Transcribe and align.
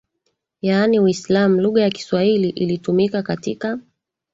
yaani 0.61 0.99
Uislamu 0.99 1.61
Lugha 1.61 1.81
ya 1.81 1.89
Kiswahili 1.89 2.49
ilitumika 2.49 3.23
katika 3.23 3.79